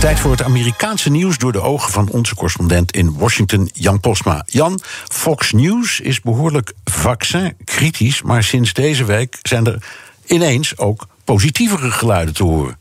[0.00, 4.42] Tijd voor het Amerikaanse nieuws door de ogen van onze correspondent in Washington, Jan Postma.
[4.46, 9.82] Jan, Fox News is behoorlijk vaccin-kritisch, maar sinds deze week zijn er
[10.26, 12.78] ineens ook positievere geluiden te horen.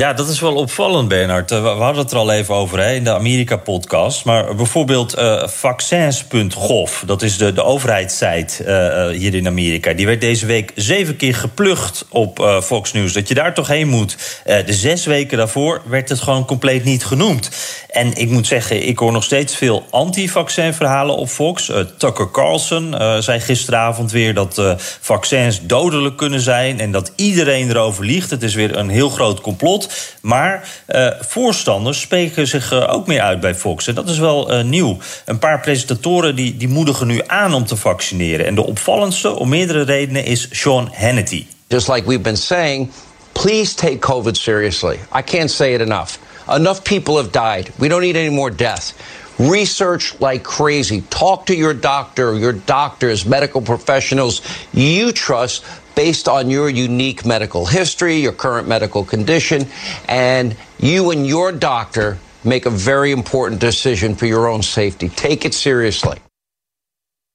[0.00, 1.50] Ja, dat is wel opvallend, Bernard.
[1.50, 4.24] Eh, we hadden het er al even over hè, in de Amerika-podcast.
[4.24, 9.92] Maar bijvoorbeeld uh, vaccins.gov, dat is de, de overheidssite uh, hier in Amerika.
[9.92, 13.12] Die werd deze week zeven keer geplucht op Fox News.
[13.12, 14.16] Dat je daar toch heen moet.
[14.44, 17.50] de zes weken daarvoor werd het gewoon compleet niet genoemd.
[17.90, 21.72] En ik moet zeggen, ik hoor nog steeds veel anti-vaccin-verhalen op Fox.
[21.96, 24.62] Tucker Carlson zei gisteravond weer dat
[25.00, 26.80] vaccins dodelijk kunnen zijn...
[26.80, 28.30] en dat iedereen erover liegt.
[28.30, 29.89] Het is weer een heel groot complot.
[30.20, 33.86] Maar uh, voorstanders spreken zich uh, ook meer uit bij Fox.
[33.86, 34.98] En dat is wel uh, nieuw.
[35.24, 38.46] Een paar presentatoren die, die moedigen nu aan om te vaccineren.
[38.46, 41.46] En de opvallendste, om meerdere redenen, is Sean Hannity.
[41.68, 42.90] Just like we've been saying,
[43.32, 44.98] please take COVID seriously.
[45.18, 46.18] I can't say it enough.
[46.48, 47.70] Enough people have died.
[47.76, 48.92] We don't need any more death.
[49.38, 51.02] Research like crazy.
[51.08, 57.66] Talk to your doctor, your doctors, medical professionals you trust based on your unique medical
[57.66, 59.66] history, your current medical condition,
[60.08, 65.08] and you and your doctor make a very important decision for your own safety.
[65.08, 66.18] Take it seriously.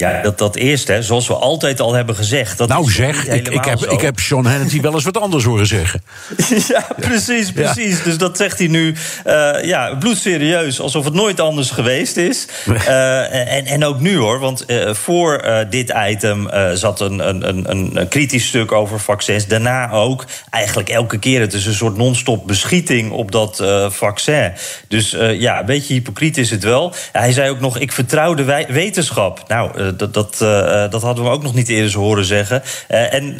[0.00, 2.58] Ja, dat, dat eerste, hè, zoals we altijd al hebben gezegd.
[2.58, 5.66] Dat nou zeg, ik, ik, heb, ik heb Sean Hannity wel eens wat anders horen
[5.66, 6.02] zeggen.
[6.68, 7.98] ja, precies, precies.
[7.98, 8.04] Ja.
[8.04, 8.94] Dus dat zegt hij nu
[9.26, 12.46] uh, ja, bloedserieus, alsof het nooit anders geweest is.
[12.68, 17.70] Uh, en, en ook nu hoor, want uh, voor dit item zat een, een, een,
[17.70, 19.46] een kritisch stuk over vaccins.
[19.46, 21.40] Daarna ook eigenlijk elke keer.
[21.40, 24.52] Het is een soort non-stop beschieting op dat vaccin.
[24.88, 26.94] Dus ja, een beetje hypocriet is het wel.
[27.12, 29.48] Hij zei ook nog, ik vertrouw de wetenschap.
[29.48, 32.62] Nou dat, dat, uh, dat hadden we ook nog niet eerder horen zeggen.
[32.90, 33.36] Uh, en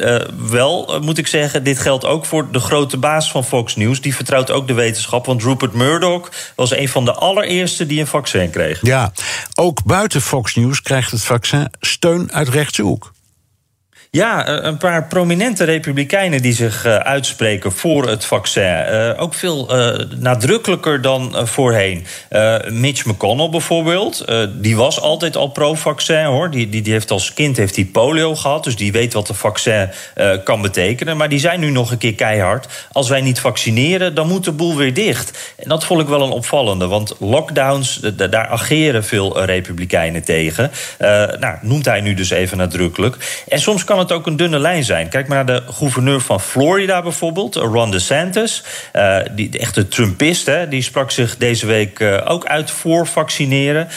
[0.49, 4.01] wel moet ik zeggen, dit geldt ook voor de grote baas van Fox News.
[4.01, 5.25] Die vertrouwt ook de wetenschap.
[5.25, 8.79] Want Rupert Murdoch was een van de allereerste die een vaccin kreeg.
[8.81, 9.11] Ja,
[9.55, 13.11] ook buiten Fox News krijgt het vaccin steun uit rechtse hoek.
[14.11, 18.85] Ja, een paar prominente republikeinen die zich uh, uitspreken voor het vaccin.
[18.91, 19.69] Uh, ook veel
[20.17, 22.05] nadrukkelijker dan voorheen.
[22.69, 26.51] Mitch McConnell bijvoorbeeld, die was altijd al pro-vaccin hoor.
[26.51, 29.35] Die, die, die heeft als kind heeft die polio gehad, dus die weet wat een
[29.35, 29.89] vaccin
[30.43, 31.17] kan betekenen.
[31.17, 32.87] Maar die zijn nu nog een keer keihard.
[32.91, 35.53] Als wij niet vaccineren, dan moet de boel weer dicht.
[35.57, 40.71] En dat vond ik wel een opvallende, want lockdowns, daar ageren veel republikeinen tegen.
[41.39, 43.43] nou, noemt hij nu dus even nadrukkelijk.
[43.47, 45.09] En soms kan het ook een dunne lijn zijn.
[45.09, 48.63] Kijk maar naar de gouverneur van Florida bijvoorbeeld, Ron DeSantis.
[48.93, 53.07] Uh, die, de echte Trumpist, hè, die sprak zich deze week uh, ook uit voor
[53.07, 53.87] vaccineren.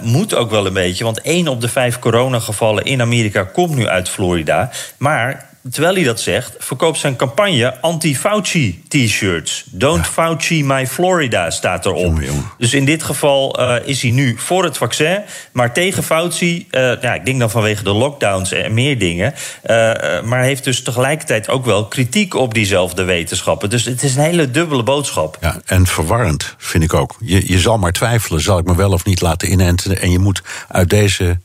[0.00, 3.88] Moet ook wel een beetje, want één op de vijf coronagevallen in Amerika komt nu
[3.88, 4.70] uit Florida.
[4.96, 9.64] Maar terwijl hij dat zegt, verkoopt zijn campagne anti-Fauci t-shirts.
[9.70, 10.10] Don't ja.
[10.10, 12.04] Fauci my Florida staat erop.
[12.04, 12.50] Jongen, jongen.
[12.58, 15.20] Dus in dit geval uh, is hij nu voor het vaccin,
[15.52, 16.66] maar tegen Fauci.
[16.70, 19.34] Uh, ja, ik denk dan vanwege de lockdowns en meer dingen.
[19.62, 19.76] Uh,
[20.22, 23.70] maar heeft dus tegelijkertijd ook wel kritiek op diezelfde wetenschappen.
[23.70, 25.38] Dus het is een hele dubbele boodschap.
[25.40, 27.16] Ja, en verwarrend vind ik ook.
[27.20, 30.00] Je, je zal maar twijfelen, zal ik me wel of niet laten inenten.
[30.00, 31.38] En je moet uit deze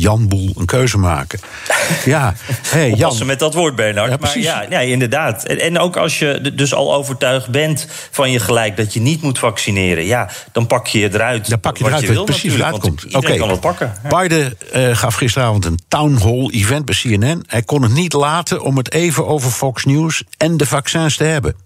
[0.00, 1.38] Jan Boel een keuze maken.
[2.04, 3.08] Ja, hey, Jan.
[3.08, 4.10] Passen met dat woord, Bernard.
[4.10, 5.44] Ja, maar ja, ja, inderdaad.
[5.44, 9.22] En, en ook als je dus al overtuigd bent van je gelijk dat je niet
[9.22, 11.48] moet vaccineren, ja, dan pak je eruit.
[11.48, 13.04] Dan pak je eruit, je wil, precies uitkomt.
[13.06, 13.36] Oké, okay.
[13.36, 13.92] kan het pakken.
[14.08, 17.44] Biden uh, gaf gisteravond een town hall event bij CNN.
[17.46, 21.24] Hij kon het niet laten om het even over Fox News en de vaccins te
[21.24, 21.65] hebben.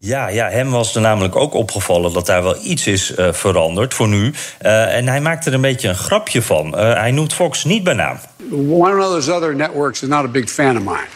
[0.00, 3.94] Ja, ja, hem was er namelijk ook opgevallen dat daar wel iets is uh, veranderd
[3.94, 4.32] voor nu.
[4.62, 6.66] Uh, en hij maakt er een beetje een grapje van.
[6.66, 8.18] Uh, hij noemt Fox niet bij naam.
[8.52, 11.08] One of those other networks is not a big fan of mine.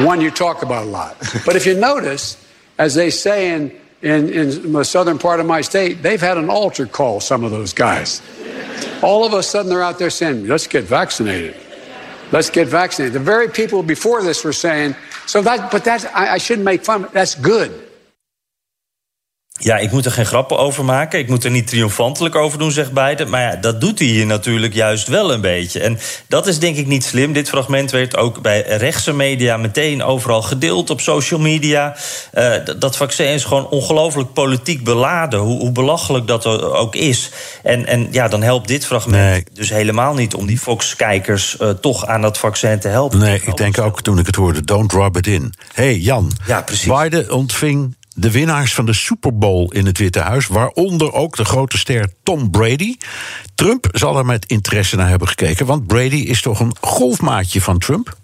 [0.06, 1.14] one you talk about a lot.
[1.44, 2.36] But if you notice,
[2.74, 6.50] as they say in, in, in the southern part of my state, they've had an
[6.50, 8.20] altar call, some of those guys.
[9.00, 11.54] All of a sudden they're out there saying, let's get vaccinated.
[12.32, 13.12] Let's get vaccinated.
[13.12, 14.96] The very people before this were saying,
[15.26, 17.04] So that, but that, I, I shouldn't make fun.
[17.04, 17.91] Of that's good.
[19.60, 21.18] Ja, ik moet er geen grappen over maken.
[21.18, 23.30] Ik moet er niet triomfantelijk over doen, zegt Biden.
[23.30, 25.80] Maar ja, dat doet hij hier natuurlijk juist wel een beetje.
[25.80, 27.32] En dat is denk ik niet slim.
[27.32, 31.96] Dit fragment werd ook bij rechtse media meteen overal gedeeld op social media.
[32.34, 35.40] Uh, dat vaccin is gewoon ongelooflijk politiek beladen.
[35.40, 37.30] Hoe, hoe, belachelijk dat ook is.
[37.62, 39.44] En, en ja, dan helpt dit fragment nee.
[39.52, 43.18] dus helemaal niet om die Fox-kijkers uh, toch aan dat vaccin te helpen.
[43.18, 45.54] Nee, ik denk ook toen ik het hoorde: don't rub it in.
[45.72, 46.32] hey, Jan.
[46.46, 46.92] Ja, precies.
[46.92, 51.44] Biden ontving de winnaars van de Super Bowl in het Witte Huis, waaronder ook de
[51.44, 52.96] grote ster Tom Brady.
[53.54, 57.78] Trump zal er met interesse naar hebben gekeken, want Brady is toch een golfmaatje van
[57.78, 58.20] Trump?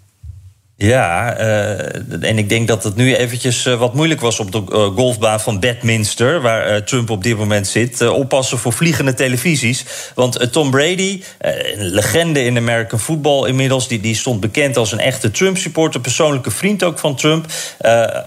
[0.81, 4.63] Ja, uh, en ik denk dat het nu eventjes uh, wat moeilijk was op de
[4.71, 8.07] uh, golfbaan van Bedminster, waar Trump op dit moment zit.
[8.07, 9.85] oppassen voor vliegende televisies.
[10.15, 14.99] Want Tom Brady, een legende in American football inmiddels, die, die stond bekend als een
[14.99, 17.45] echte Trump-supporter, persoonlijke vriend ook van Trump.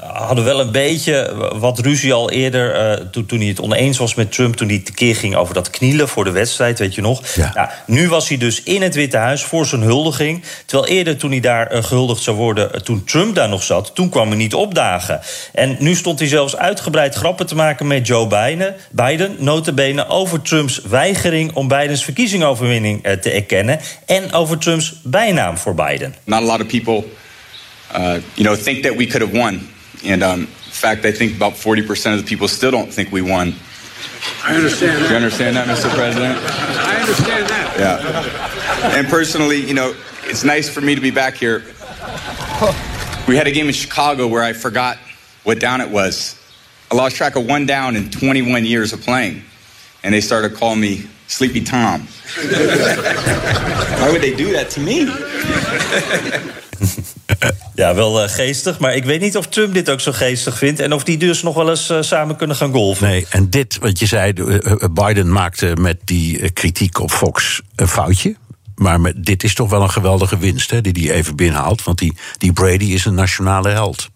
[0.02, 4.32] hadden wel een beetje wat ruzie al eerder, toen, toen hij het oneens was met
[4.32, 7.22] Trump, toen hij tekeer ging over dat knielen voor de wedstrijd, weet je nog.
[7.34, 7.52] Ja.
[7.54, 10.42] Nou, nu was hij dus in het Witte Huis voor zijn huldiging.
[10.66, 13.94] Terwijl eerder, toen hij daar gehuldigd zou worden worden toen Trump daar nog zat.
[13.94, 15.20] Toen kwam hij niet opdagen.
[15.52, 18.76] En nu stond hij zelfs uitgebreid grappen te maken met Joe Biden.
[18.90, 23.80] Biden, notabene over Trumps weigering om Bidens verkiezingsoverwinning te erkennen.
[24.06, 26.14] En over Trumps bijnaam voor Biden.
[26.24, 27.04] Not a lot of people,
[27.96, 29.68] uh, you know, think that we could have won.
[30.04, 33.22] And um, in fact, I think about 40% of the people still don't think we
[33.22, 33.54] won.
[34.44, 35.10] I understand that.
[35.10, 35.90] You understand that, Mr.
[35.94, 36.38] President?
[36.38, 37.78] I understand that.
[37.78, 38.98] Yeah.
[38.98, 39.94] And personally, you know,
[40.24, 41.62] it's nice for me to be back here.
[43.26, 44.96] We had a game in Chicago where I forgot
[45.44, 46.36] what down it was.
[46.90, 49.42] I lost track of one down in 21 years of playing.
[50.02, 52.00] And they started calling me Sleepy Tom.
[54.00, 55.06] Why would they do that to me?
[57.74, 58.78] Ja, wel uh, geestig.
[58.78, 60.80] Maar ik weet niet of Trump dit ook zo geestig vindt.
[60.80, 63.06] En of die dus nog wel eens uh, samen kunnen gaan golfen.
[63.06, 64.56] Nee, en dit, wat je zei, uh,
[64.90, 68.36] Biden maakte met die kritiek op Fox een foutje.
[68.74, 71.82] Maar met, dit is toch wel een geweldige winst hè, die hij even binnenhaalt.
[71.82, 74.10] Want die, die Brady is een nationale held.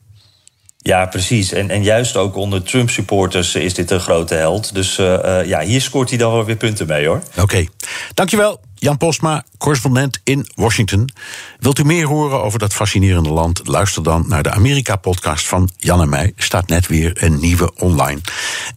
[0.87, 1.53] Ja, precies.
[1.53, 4.75] En, en juist ook onder Trump-supporters is dit een grote held.
[4.75, 7.23] Dus uh, uh, ja, hier scoort hij dan wel weer punten mee, hoor.
[7.31, 7.41] Oké.
[7.41, 7.69] Okay.
[8.15, 11.11] Dankjewel, Jan Postma, correspondent in Washington.
[11.59, 13.61] Wilt u meer horen over dat fascinerende land?
[13.65, 16.33] Luister dan naar de Amerika-podcast van Jan en mij.
[16.37, 18.21] Staat net weer een nieuwe online.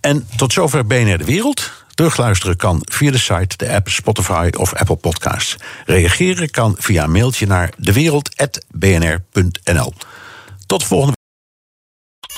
[0.02, 1.72] En tot zover BNR De Wereld.
[2.00, 5.56] Terugluisteren kan via de site, de app, Spotify of Apple Podcasts.
[5.86, 9.94] Reageren kan via een mailtje naar dewereld.bnr.nl.
[10.66, 11.18] Tot volgende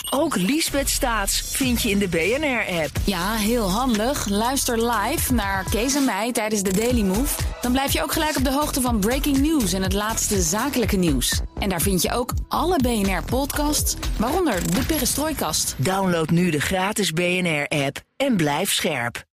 [0.09, 2.89] Ook Liesbeth Staats vind je in de BNR-app.
[3.03, 4.27] Ja, heel handig.
[4.27, 7.41] Luister live naar Kees en mij tijdens de Daily Move.
[7.61, 10.97] Dan blijf je ook gelijk op de hoogte van breaking news en het laatste zakelijke
[10.97, 11.41] nieuws.
[11.59, 15.75] En daar vind je ook alle BNR-podcasts, waaronder de Perestrooikast.
[15.77, 19.29] Download nu de gratis BNR-app en blijf scherp.